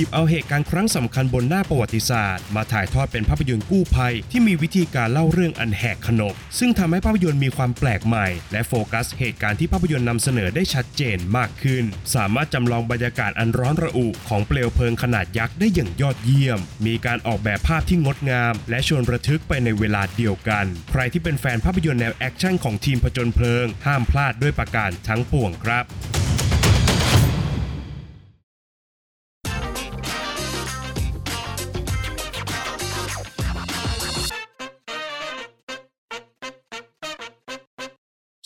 [0.00, 11.84] หยิบเอาเหตุการณ์ครั้งสำคัญบนหน้าประวัติศาสตร์ มาถ่ายทอดเป็นภาพยนตร์กู้ภัย ที่มีวิธีการเล่าเรื่องอันแหกขนบซึ่งทำให้ภาพยนตร์มีความแปลกใหม่ และโฟกัสเหตุการณ์ที่ภาพยนตร์นำเสนอได้ชัดเจนมากขึ้น
[12.14, 25.86] สามารถจำลองบรรยากาศอันร้อนระอุของเปลวเพลิงขนาดยักษ์ได้อย่างยอดเยี่ยม มีการออกแบบภาพที่งดงาม และชวนระทึกไปในเวลาเดียวกัน ใครที่เป็นแฟนภาพยนตร์แนวแอคชั่นของทีมผจญเพลิง ห้ามพลาดด้วยประการทั้งปวงครับ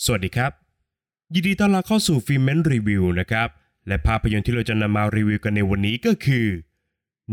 [0.07, 0.51] สวัสดีครับ
[1.33, 3.49] ยินดีต้อนรับเข้าสู่ฟิล์มเมนรีวิวนะครับ
[3.87, 6.47] และภาพยนตร์ที่เราจะนำมารีวิวกันในวันนี้ก็คือ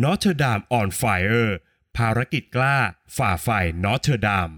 [0.03, 1.51] Notre Dame on Fire
[1.97, 2.77] ภารกิจกล้า
[3.17, 3.49] ฝ่าไฟ
[3.85, 4.55] Notre Dame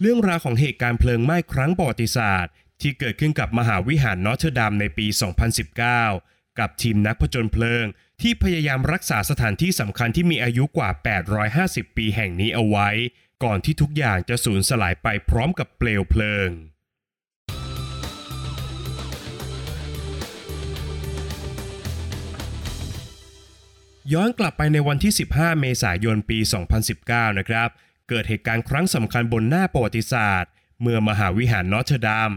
[0.00, 5.06] เรื่องราวของเหตุการณ์เพลิงไหม้ครั้งประวัติศาสตร์ ที่เกิดขึ้นกับมหาวิหารนอเทอร์ดัมในปี
[5.82, 7.84] 2019 กับทีมนักผจญเพลิง
[8.22, 10.90] ที่พยายามรักษาสถานที่สำคัญที่มีอายุกว่า
[11.42, 12.88] 850 ปีแห่งนี้เอาไว้
[13.44, 16.50] ก่อนที่ทุกอย่างจะสูญสลายไปพร้อมกับเปลวเพลิง
[24.12, 26.38] ย้อนกลับไปในวันที่ 15 เมษายนปี
[26.88, 27.68] 2019 นะครับ
[28.08, 32.30] เกิดเหตุการณ์ครั้งสำคัญบนหน้าประวัติศาสตร์ เมื่อมหาวิหารนอตเทอร์ดัม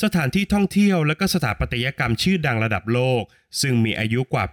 [0.00, 3.22] สถานที่ท่องเที่ยวและก็สถาปัตยกรรมชื่อดังระดับโลก
[3.60, 4.44] ซึ่งมีอายุกว่า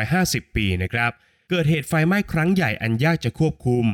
[0.00, 1.10] 850 ปีนะครับ
[1.50, 3.84] เกิดเหตุไฟไหม้ครั้งใหญ่อันยากจะควบคุม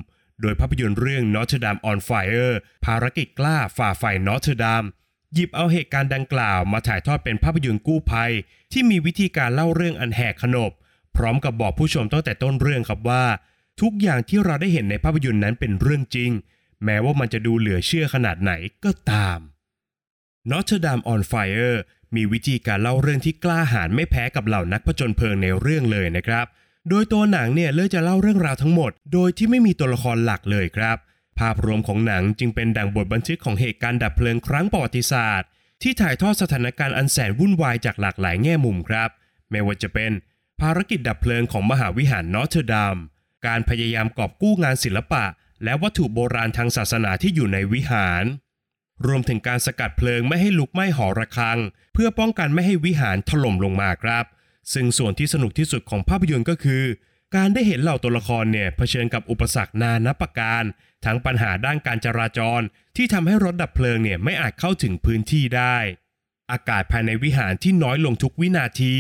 [0.41, 4.85] โดยภาพยนตร์เรื่อง Notre Dame on Fire ภารกิจกล้าฝ่าไฟนอตเทอร์ดัม
[5.35, 8.33] หยิบเอาเหตุการณ์ดังกล่าวมาถ่ายทอดเป็นภาพยนตร์กู้ภัย
[8.73, 10.73] ที่มีวิธีการเล่าเรื่องอันแหกขนบ
[11.17, 13.25] พร้อมกับบอกผู้ชมตั้งแต่ต้นเรื่องครับว่า
[13.81, 16.31] ทุกอย่างที่เราได้เห็นในภาพยนตร์นั้นเป็นเรื่องจริง
[16.85, 18.53] แม้ว่ามันจะดูเหลือเชื่อขนาดไหน
[18.85, 19.39] ก็ตาม
[20.51, 21.77] Notre Dame on Fire
[22.17, 26.47] มีวิธีการเล่าเรื่องที่กล้าหาญไม่แพ้กับเหล่านักผจญเพลิงในเรื่องเลยนะครับ
[26.89, 30.97] โดยตัวหนังเนี่ยเลือกจะเล่าเรื่องราวทั้งหมด โดยที่ไม่มีตัวละครหลักเลยครับ
[31.39, 35.49] ภาพรวมของหนังจึงเป็นดังบทบันทึกของเหตุการณ์ดับเพลิงครั้งประวัติศาสตร์
[35.83, 39.11] ที่ถ่ายทอดสถานการณ์อันแสนวุ่นวายจากหลากหลายแง่มุมครับ
[39.51, 40.13] ไม่ว่าจะเป็น
[40.61, 42.97] ภารกิจดับเพลิงของมหาวิหารนอตเทอร์ดัม
[43.47, 45.25] การพยายามกอบกู้งานศิลปะ
[45.65, 48.25] และวัตถุโบราณทางศาสนาที่อยู่ในวิหาร
[49.07, 51.59] รวมถึงการสกัดเพลิงไม่ให้ลุกไหม้หอระฆัง
[51.95, 54.25] เพื่อป้องกันไม่ให้วิหารถล่มลงมาครับ
[54.73, 56.85] ซึ่งส่วนที่สนุกที่สุดของภาพยนตร์ก็คือ
[57.37, 60.63] การได้เห็นเหล่าตัวละครเนี่ยเผชิญกับอุปสรรคนานับประการ
[61.05, 62.61] ทั้งปัญหาด้านการจราจร
[62.97, 65.77] ที่ทำให้รถดับเพลิงเนี่ยไม่อาจเข้าถึงพื้นที่ได้
[66.53, 68.95] อากาศภายในวิหารที่น้อยลงทุกวินาที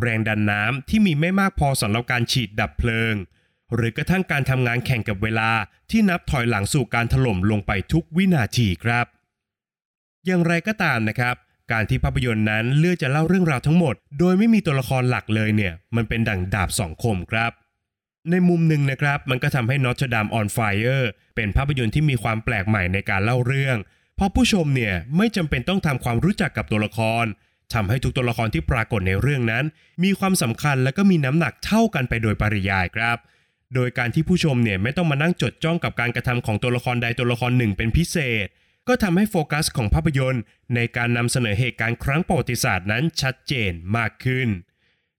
[0.00, 3.14] แรงดันน้ำที่มีไม่มากพอสำหรับการฉีดดับเพลิง
[3.74, 5.50] หรือกระทั่งการทำงานแข่งกับเวลา
[5.90, 9.06] ที่นับถอยหลังสู่การถล่มลงไปทุกวินาทีครับ
[10.26, 11.36] อย่างไรก็ตามนะครับ
[11.72, 17.52] การที่ภาพยนตร์นั้นเลือกจะเล่าเรื่องราวทั้งหมด โดยไม่มีตัวละครหลักเลยเนี่ย มันเป็นดั่งดาบสองคมครับ
[18.30, 21.04] ในมุมหนึ่งนะครับ มันก็ทำให้ Notre Dame on Fire
[21.36, 23.76] เป็นภาพยนตร์ที่มีความแปลกใหม่ในการเล่าเรื่อง
[24.16, 27.24] เพราะผู้ชมเนี่ยไม่จำเป็นต้องทำความรู้จักกับตัวละคร
[27.74, 29.64] ทำให้ทุกตัวละครที่ปรากฏในเรื่องนั้น
[30.04, 33.18] มีความสำคัญและก็มีน้ำหนักเท่ากันไปโดยปริยายครับ
[33.74, 38.46] โดยการที่ผู้ชมเนี่ยไม่ต้องมานั่งจดจ้องกับการกระทำของตัวละครใดตัวละครหนึ่งเป็นพิเศษ
[38.88, 40.42] ก็ทำให้โฟกัสของภาพยนตร์
[40.74, 44.48] ในการนำเสนอเหตุการณ์ครั้งประวัติศาสตร์นั้นชัดเจนมากขึ้น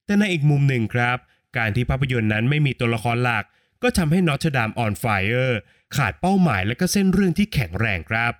[0.06, 1.18] แต่ในอีกมุมหนึ่งครับ
[1.58, 3.46] การที่ภาพยนตร์นั้นไม่มีตัวละครหลัก
[3.84, 5.52] ก็ทำให้ Notre Dame on Fire
[5.96, 8.34] ขาดเป้าหมายและก็เส้นเรื่องที่แข็งแรงครับ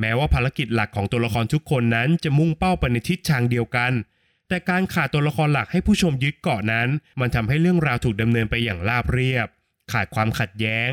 [0.00, 3.92] แม้ว่าภารกิจหลักของตัวละครทุกคนนั้นจะมุ่งเป้าไปในทิศทางเดียวกัน
[4.48, 6.88] แต่การขาดตัวละครหลักให้ผู้ชมยึดเกาะนั้น
[7.20, 9.48] มันทำให้เรื่องราวถูกดำเนินไปอย่างราบเรียบ
[9.92, 10.88] ขาดความขัดแย้ง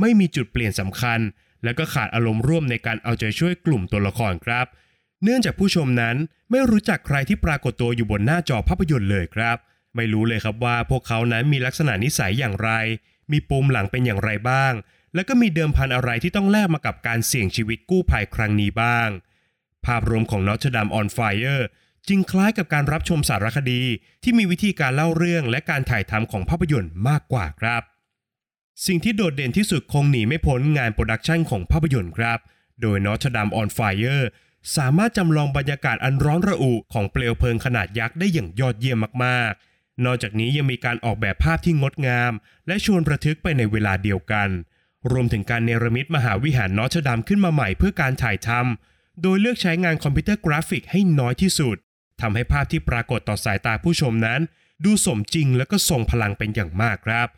[0.00, 1.20] ไม่มีจุดเปลี่ยนสำคัญ
[1.64, 4.66] และก็ขาดอารมณ์ร่วมในการเอาใจช่วยกลุ่มตัวละครครับ
[5.22, 6.16] เนื่องจากผู้ชมนั้น
[6.50, 9.56] ไม่รู้จักใครที่ปรากฏตัวอยู่บนหน้าจอภาพยนตร์เลยครับ
[9.96, 12.70] ไม่รู้เลยครับว่าพวกเขานั้นมีลักษณะนิสัยอย่างไร
[13.32, 14.72] มีปมหลังเป็นอย่างไรบ้าง
[15.14, 19.08] แล้วก็มีเดิมพันอะไรที่ต้องแลกมากับการเสี่ยงชีวิตกู้ภัยครั้งนี้บ้าง
[19.86, 21.62] ภาพรวมของ Notre Dame on Fire
[22.08, 23.82] จึงคล้ายกับการรับชมสารคดี
[24.22, 27.82] ที่มีวิธีการเล่าเรื่องและการถ่ายทำของภาพยนตร์มากกว่าครับ
[28.86, 32.38] สิ่งที่โดดเด่นที่สุดคงหนีไม่พ้นงาน production ของภาพยนตร์ครับ
[32.80, 34.24] โดย Notre Dame on Fire
[34.76, 42.32] สามารถจำลองบรรยากาศอันร้อนระอุของเปลวเพลิงขนาดยักษ์ได้อย่างยอดเยี่ยมมากๆ นอกจากนี้ยังมีการออกแบบภาพที่งดงาม
[42.66, 44.48] และชวนระทึกไปในเวลาเดียวกัน
[45.10, 51.76] รวมถึงการเนรมิตมหาวิหารนอตเทอร์ดัมขึ้นมาใหม่เพื่อการถ่ายทำโดยเลือกใช้งานคอมพิวเตอร์กราฟิกให้น้อยที่สุด
[52.20, 54.40] ทำให้ภาพที่ปรากฏต่อสายตาผู้ชมนั้น
[54.84, 57.28] ดูสมจริงและก็ทรงพลังเป็นอย่างมากครับ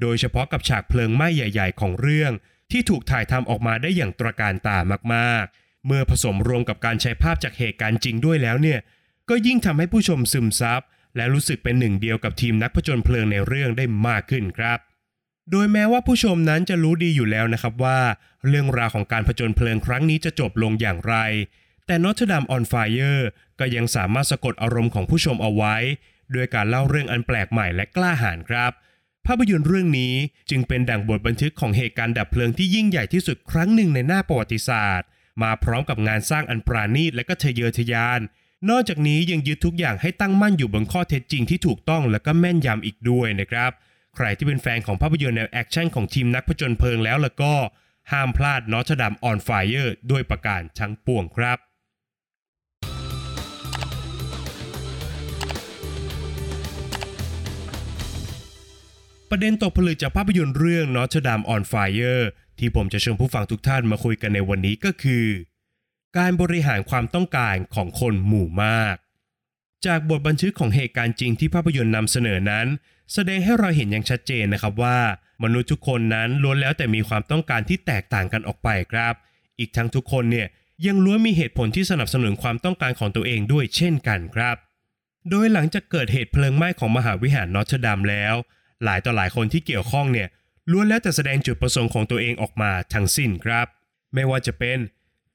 [0.00, 2.32] โดยเฉพาะกับฉากเพลิงไหม้ใหญ่ ๆ ของเรื่อง
[2.70, 4.78] ที่ถูกถ่ายทำออกมาได้อย่างตระการตา
[5.14, 8.80] มากๆ เมื่อผสมรวมกับการใช้ภาพจากเหตุการณ์จริงด้วยแล้วเนี่ย
[9.28, 10.80] ก็ยิ่งทำให้ผู้ชมซึมซับ
[11.16, 14.78] และรู้สึกเป็นหนึ่งเดียวกับทีมนักผจญเพลิงในเรื่องได้มากขึ้นครับ
[15.50, 18.00] โดยแม้ว่าผู้ชมนั้นจะรู้ดีอยู่แล้วนะครับว่า
[18.46, 21.14] เรื่องราวของการผจญเพลิงครั้งนี้จะจบลงอย่างไร
[21.86, 23.22] แต่ Notre Dame on Fire
[23.58, 25.76] ก็ยังสามารถสะกดอารมณ์ของผู้ชมเอาไว้
[26.34, 28.72] ด้วยการเล่าเรื่องอันแปลกใหม่และกล้าหาญครับ
[29.26, 30.14] ภาพยนตร์เรื่องนี้
[30.50, 35.08] จึงเป็นดั่งบทบันทึกของเหตุการณ์ดับเพลิงที่ยิ่งใหญ่ที่สุดครั้งหนึ่งในหน้าประวัติศาสตร์
[35.42, 38.20] มาพร้อมกับงานสร้างอันปราณีตและก็ทะเยอทะยาน
[38.70, 43.70] นอกจากนี้ยังยึดทุกอย่างให้ตั้งมั่นอยู่บนข้อเท็จจริงที่ถูกต้องและก็แม่นยำอีกด้วยนะครับ
[44.16, 47.54] ใครที่เป็นแฟนของภาพยนตร์แนวแอคชั่นของทีมนักผจญเพลิงแล้วล่ะก็
[48.12, 51.58] ห้ามพลาด Notre Dame on Fire ด้วยประการทั้งปวงครับ
[59.30, 62.22] ประเด็นตกผลึกจากภาพยนตร์เรื่อง Notre Dame on Fire
[62.58, 65.26] ที่ผมจะเชิญผู้ฟังทุกท่านมาคุยกันในวันนี้ก็คือ
[66.18, 68.96] การบริหารความต้องการของคนหมู่มาก
[69.86, 72.66] จากบทบันทึกของเหตุการณ์จริงที่ภาพยนตร์นำเสนอนั้น
[73.12, 74.98] แสดงให้เราเห็นอย่างชัดเจนนะครับว่า
[75.44, 79.14] มนุษย์ทุกคนนั้นล้วนแล้วแต่มีความต้องการที่แตกต่างกันออกไปครับ
[79.58, 80.48] อีกทั้งทุกคนเนี่ย
[80.86, 84.56] ยังล้วนมีเหตุผลที่สนับสนุนความต้องการของตัวเองด้วยเช่นกันครับ
[85.30, 88.34] โดยหลังจากเกิดเหตุเพลิงไหม้ของมหาวิหารนอตเทอร์ดัมแล้ว
[88.84, 90.28] หลายต่อหลายคนที่เกี่ยวข้องเนี่ย
[90.70, 93.66] ล้วนแล้วแต่แสดงจุดประสงค์ของตัวเองออกมาทั้งสิ้นครับ
[94.14, 94.78] ไม่ว่าจะเป็น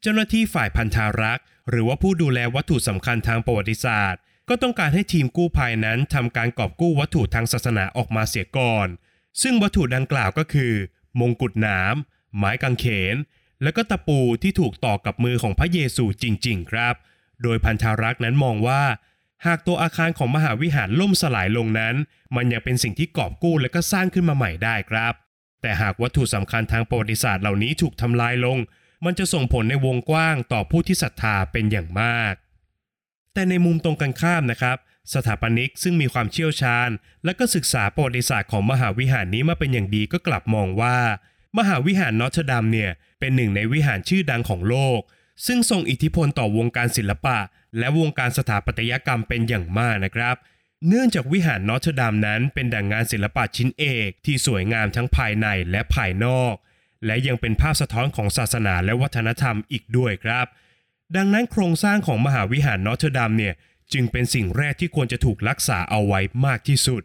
[0.02, 8.88] เจ้าหน้าที่ฝ่ายพันธารักษ์ หรือว่าผู้ดูแลวัตถุสำคัญทางประวัติศาสตร์ ก็ต้องการให้ทีมกู้ภัยนั้นทำการกอบกู้วัตถุทางศาสนาออกมาเสียก่อน
[9.42, 10.74] ซึ่งวัตถุดังกล่าวก็คือ
[11.20, 11.96] มงกุฎหนาม
[12.38, 13.16] ไม้กางเขน
[13.64, 16.96] และก็ตะปูที่ถูกต่อกับมือของพระเยซูจริง ๆ ครับ
[17.44, 18.84] โดยพันธารักษ์นั้นมองว่า
[19.46, 21.96] หากตัวอาคารของมหาวิหารล่มสลายลงนั้น
[22.36, 25.14] มันยังเป็นสิ่งที่กอบกู้และก็สร้างขึ้นมาใหม่ได้ครับ
[25.62, 28.58] แต่หากวัตถุสำคัญทางประวัติศาสตร์เหล่านี้ถูกทำลายลง
[29.06, 32.34] มันจะส่งผลในวงกว้างต่อผู้ที่ศรัทธาเป็นอย่างมาก
[33.34, 34.78] แต่ในมุมตรงกันข้ามนะครับ
[35.14, 36.90] สถาปนิกซึ่งมีความเชี่ยวชาญ
[37.26, 40.98] และก็ศึกษาประวัติศาสตร์ของมหาวิหารนี้มาเป็นอย่างดีก็กลับมองว่า
[41.58, 45.00] มหาวิหารนอตเทอร์ดัมเนี่ยเป็นหนึ่งในวิหารชื่อดังของโลก
[45.46, 47.38] ซึ่งทรงอิทธิพลต่อวงการศิลปะ
[47.78, 50.36] และวงการสถาปัตยกรรมเป็นอย่างมากนะครับ
[50.88, 56.54] เนื่องจากวิหารนอตเทอร์ดัมนั้นเป็นดั่งงานศิลปะชิ้นเอกที่สวยงามทั้งภายในและภายนอก
[57.06, 60.46] และยังเป็นภาพสะท้อนของศาสนาและวัฒนธรรมอีกด้วยครับ
[61.16, 63.54] ดังนั้นโครงสร้างของมหาวิหารนอตเทอร์ดัมเนี่ย
[63.94, 67.04] จึงเป็นสิ่งแรกที่ควรจะถูกรักษาเอาไว้มากที่สุด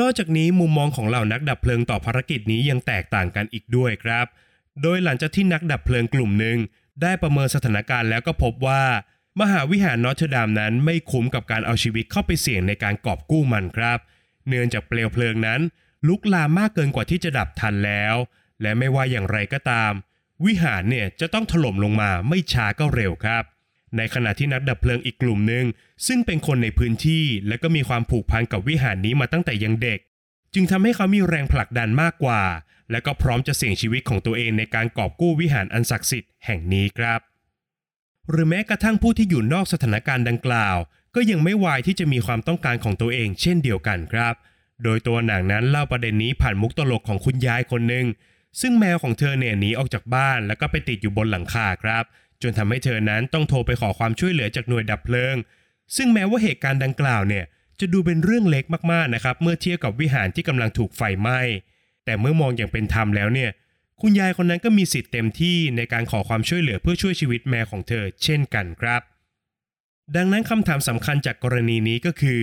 [0.00, 4.26] นอกจากนี้มุมมองของเหล่านักดับเพลิงต่อภารกิจนี้ยังแตกต่างกันอีกด้วยครับ
[4.82, 6.58] โดยหลังจากที่นักดับเพลิงกลุ่มหนึ่ง
[7.02, 8.82] ได้ประเมินสถานการณ์แล้วก็พบว่า
[9.40, 13.98] มหาวิหารนอตเทอร์ดามนั้นไม่คุ้มกับการเอาชีวิตเข้าไปเสี่ยงในการกอบกู้มันครับ
[14.48, 15.60] เนื่องจากเปลวเพลิงนั้น
[16.06, 18.14] ลุกลามมากเกินกว่าที่จะดับทันแล้ว
[18.62, 19.92] และไม่ว่าอย่างไรก็ตาม
[20.44, 23.44] วิหารเนี่ยจะต้องถล่มลงมาไม่ช้าก็เร็วครับ
[23.96, 25.64] ในขณะที่นักดับเพลิงอีกกลุ่มหนึ่ง
[26.06, 30.00] ซึ่งเป็นคนในพื้นที่และก็มีความผูกพันกับวิหารนี้มาตั้งแต่ยังเด็ก
[30.54, 32.42] จึงทำให้เขามีแรงผลักดันมากกว่า
[32.90, 37.20] และก็พร้อมจะเสี่ยงชีวิตของตัวเองในการกอบกู้วิหารอันศักดิ์สิทธิ์แห่งนี้ครับ
[38.30, 40.76] หรือแม้กระทั่งผู้ที่อยู่นอกสถานการณ์ดังกล่าว
[41.14, 44.34] ก็ยังไม่วายที่จะมีความต้องการของตัวเองเช่นเดียวกันครับ
[44.84, 48.06] โดยตัวหนังนั้นเล่าประเด็นนี้ผ่านมุกตลกของคุณยายคนหนึ่ง
[48.60, 52.04] ซึ่งแมวของเธอเนี่ยหนีออกจากบ้านแล้วก็ไปติดอยู่บนหลังคาครับ
[52.42, 55.36] จนทำให้เธอนั้นต้องโทรไปขอความช่วยเหลือจากหน่วยดับเพลิง
[55.96, 57.44] ซึ่งแม้ว่าเหตุการณ์ดังกล่าวเนี่ย
[57.80, 61.40] จะดูเป็นเรื่องเล็กมากๆนะครับ เมื่อเทียบกับวิหารที่กำลังถูกไฟไหม้
[62.04, 63.50] แต่เมื่อมองอย่างเป็นธรรมแล้วเนี่ย
[64.00, 69.02] คุณยายคนนั้นก็มีสิทธิ์เต็มที่ในการขอความช่วยเหลือเพื่อช่วยชีวิตแมวของเธอ เช่นกันครับ
[70.16, 72.42] ดังนั้นคำถามสำคัญจากกรณีนี้ก็คือ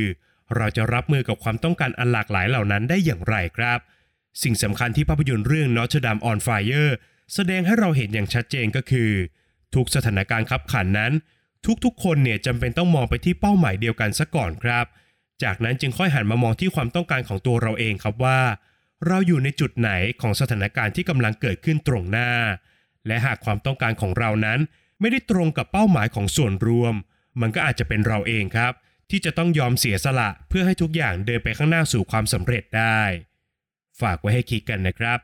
[0.56, 3.80] เราจะรับมือกับความต้องการอันหลากหลายเหล่านั้นได้อย่างไรครับ
[4.44, 6.92] สิ่งสำคัญที่ภาพยนตร์เรื่อง Notre Dame on Fire
[7.34, 9.12] แสดงให้เราเห็นอย่างชัดเจนก็คือ
[9.76, 11.12] ทุกสถานการณ์ขับขันนั้น
[11.84, 14.86] ทุกๆ คนเนี่ยจำเป็นต้องมองไปที่เป้าหมายเดียวกันซะก่อนครับ
[15.44, 18.40] จากนั้นจึงค่อยหันมามองที่ความต้องการของตัวเราเองครับว่า
[19.08, 19.92] เราอยู่ในจุดไหน
[20.22, 22.32] ของสถานการณ์ที่กำลังเกิดขึ้นตรงหน้า
[23.08, 24.60] และหากความต้องการของเรานั้น
[25.00, 26.94] ไม่ได้ตรงกับเป้าหมายของส่วนรวม
[27.42, 28.74] มันก็อาจจะเป็นเราเองครับ
[29.10, 33.02] ที่จะต้องยอมเสียสละเพื่อให้ทุกอย่างเดินไปข้างหน้าสู่ความสำเร็จได้
[34.02, 35.20] ฝากไว้ให้คิดกันนะครับ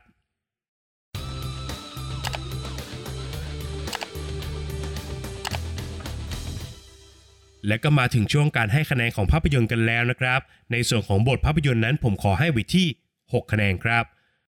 [7.66, 10.40] และก็มาถึงช่วงการให้คะแนนของภาพยนตร์กันแล้วนะครับ
[10.72, 12.88] ในส่วนของบทภาพยนตร์นั้นผมขอให้ไว้ที่
[13.32, 14.04] 6 คะแนนครับ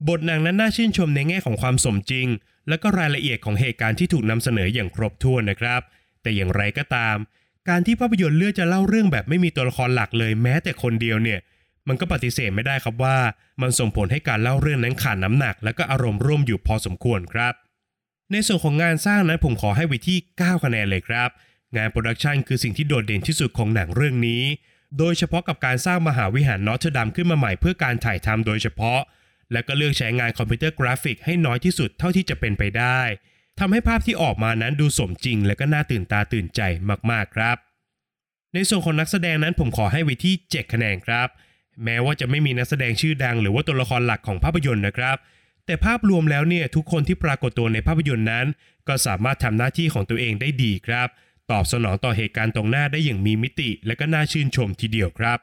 [0.09, 2.27] บทหนังนั้นน่าชื่นชมในแง่ของความสมจริง
[2.69, 5.81] และก็รายละเอียดของเหตุการณ์ที่ถูกนำเสนออย่างครบถ้วนนะครับ
[6.23, 7.17] แต่อย่างไรก็ตาม
[7.69, 11.41] การที่ภาพยนตร์เลือกจะเล่าเรื่องแบบไม่มีตัวละครหลักเลยแม้แต่คนเดียวเนี่ย
[11.89, 13.19] มันก็ปฏิเสธไม่ได้ครับว่า
[13.63, 17.55] มันส่งผลให้การเล่าเรื่องนั้นขาดน้ำหนัก และก็อารมณ์ร่วมอยู่พอสมควรครับ
[18.33, 21.31] ในส่วนของงานสร้างนั้นผมขอให้ไว้ที่ 9 คะแนนเลยครับ
[21.77, 24.43] งานโปรดักชันคือสิ่งที่โดดเด่นที่สุดของหนังเรื่องนี้
[24.99, 29.01] โดยเฉพาะกับการสร้างมหาวิหารนอตเทอร์ดัมขึ้นมาใหม่เพื่อการถ่ายทำโดยเฉพาะ
[29.53, 33.01] และก็เลือกใช้งานคอมพิวเตอร์กราฟิกให้น้อยที่สุดเท่าที่จะเป็นไปได้
[33.59, 36.61] ทำให้ภาพที่ออกมานั้นดูสมจริง และก็น่าตื่นตาตื่นใจ
[37.11, 37.57] มากๆครับ
[38.55, 41.29] ในส่วนของนักแสดงนั้นผมขอให้ไว้ที่ 7 คะแนนครับ
[41.85, 45.17] แม้ว่าจะไม่มีนักแสดงชื่อดัง หรือว่าตัวละครหลักของภาพยนตร์นะครับ
[45.67, 48.47] แต่ภาพรวมแล้วเนี่ยทุกคนที่ปรากฏตัวในภาพยนตร์นั้น
[48.89, 51.09] ก็สามารถทำหน้าที่ของตัวเองได้ดีครับ
[51.51, 55.39] ตอบสนองต่อเหตุการณ์ตรงหน้าได้อย่างมีมิติและก็น่าชื่นชมทีเดียวครับ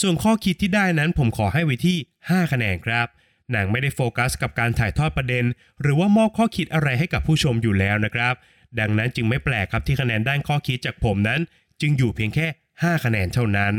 [0.00, 1.96] ส่วนข้อคิดที่ได้นั้นผมขอให้ไว้ที่
[2.26, 3.06] 5 คะแนนครับ
[3.52, 5.44] หนังไม่ได้โฟกัสกับการถ่ายทอดประเด็น
[5.80, 8.34] หรือว่ามอบข้อคิดอะไรให้กับผู้ชมอยู่แล้วนะครับ
[8.80, 11.40] ดังนั้นจึงไม่แปลกครับที่คะแนนด้านข้อคิดจากผมนั้น
[11.80, 13.74] จึงอยู่เพียงแค่ 5 คะแนนเท่านั้น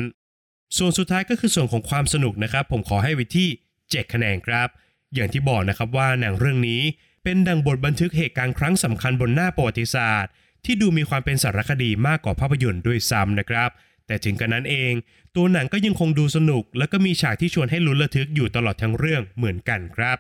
[0.78, 3.50] ส่วนสุดท้ายก็คือส่วนของความสนุกนะครับ ผมขอให้ไว้ที่
[3.82, 4.68] 7 คะแนนครับ
[5.14, 6.82] อย่างที่บอกนะครับว่าหนังเรื่องนี้
[7.24, 10.32] เป็นดังบทบันทึกเหตุการณ์ครั้งสำคัญบนหน้าประวัติศาสตร์
[10.66, 13.70] ที่ดูมีความเป็นสารคดีมากกว่าภาพยนตร์ด้วยซ้ำนะครับ
[14.08, 14.94] แต่ถึงกระนั้นเอง
[15.36, 20.18] ตัวหนังก็ยังคงดูสนุก และก็มีฉากที่ชวนให้ลุ้นระทึกอยู่ตลอดทั้งเรื่องเหมือนกันครับ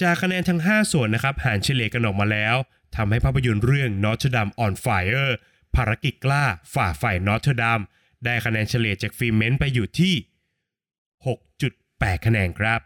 [0.00, 2.56] จากคะแนนทั้ง 5 ส่วนนะครับหารเฉลี่ยกันออกมาแล้ว
[2.96, 5.30] ทำให้ภาพยนตร์เรื่อง Notre Dame on Fire
[5.76, 7.80] ภารกิจกล้าฝ่าไฟนอตเทอร์ดัม
[8.24, 10.14] ได้คะแนนเฉลี่ยจากฟิเมนต์ไปอยู่ที่
[11.18, 12.80] 6.8 คะแนนครับ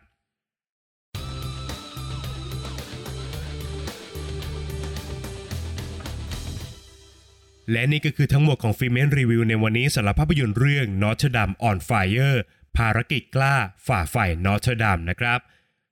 [7.72, 12.36] และนี่ก็คือทั้งหมดของฟิเมนรีวิวในวันนี้สำหรับภาพยนตร์เรื่อง Notre Dame on Fire
[12.76, 13.54] ภารกิจกล้า
[13.86, 15.38] ฝ่าไฟนอตเทดัมนะครับ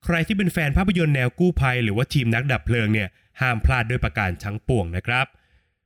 [0.04, 3.08] ใครที่เป็นแฟนภาพยนตร์แนวกู้ภัย หรือว่าทีมนักดับเพลิงเนี่ย
[3.40, 5.26] ห้ามพลาดด้วยประการทั้งปวงนะครับ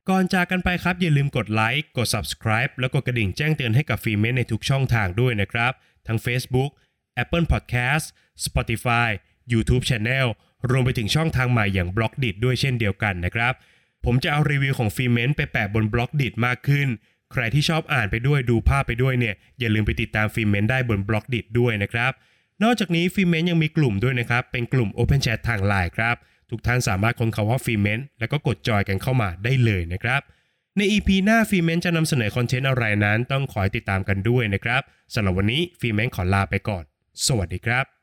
[0.09, 5.73] ก่อนจากกันไปครับอย่าลืมกดไลค์กด subscribe แล้วก็กระดิ่งแจ้งเตือนให้กับฟิเมนในทุกช่องทางด้วยนะครับ
[6.07, 6.71] ทั้ง Facebook
[7.23, 8.05] Apple Podcast
[8.45, 9.09] Spotify
[9.53, 10.27] YouTube Channel
[10.69, 13.53] รวมไปถึงช่องทางใหม่อย่าง b ล็อกดิด้วยเช่นเดียวกันนะครับ
[14.05, 16.87] ผมจะเอารีวิวของฟิเมนไปแปะบน Blockdit มากขึ้น
[17.31, 22.11] ใครที่ชอบอ่านไปด้วยดูภาพไปด้วยเนี่ย อย่าลืมไปติดตามฟิเมนได้บน Blockdit ด้วยนะครับ
[22.63, 26.15] นอกจากนี้ฟิเมนยังมีกลุ่มด้วยนะครับ เป็นกลุ่ม Open Chat ทางไลน์ครับ
[26.49, 30.21] ทุกท่านสามารถค้นคำว่าฟิเมนแล้วก็กดจอยกันเข้ามาได้เลยนะครับ
[30.77, 34.81] ใน EP หน้าฟิเมนจะนำเสนอคอนเทนต์อะไรนั้น ต้องคอยติดตามกันด้วยนะครับ
[35.13, 36.83] สำหรับวันนี้ฟิเมนขอลาไปก่อน
[37.27, 38.00] สวัสดีครับ